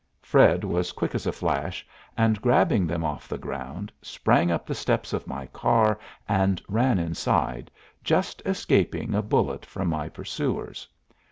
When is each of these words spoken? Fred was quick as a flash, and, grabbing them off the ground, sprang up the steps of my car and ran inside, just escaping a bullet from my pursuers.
Fred 0.23 0.63
was 0.63 0.93
quick 0.93 1.13
as 1.13 1.27
a 1.27 1.31
flash, 1.31 1.85
and, 2.17 2.41
grabbing 2.41 2.87
them 2.87 3.03
off 3.03 3.27
the 3.27 3.37
ground, 3.37 3.91
sprang 4.01 4.49
up 4.49 4.65
the 4.65 4.73
steps 4.73 5.13
of 5.13 5.27
my 5.27 5.45
car 5.45 5.99
and 6.27 6.59
ran 6.67 6.97
inside, 6.97 7.69
just 8.03 8.41
escaping 8.43 9.13
a 9.13 9.21
bullet 9.21 9.63
from 9.63 9.89
my 9.89 10.09
pursuers. 10.09 10.87